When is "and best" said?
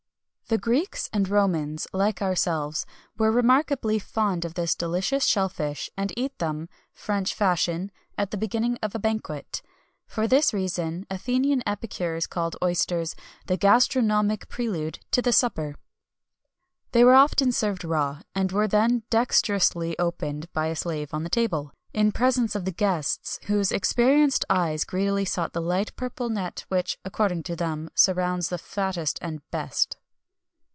29.21-29.95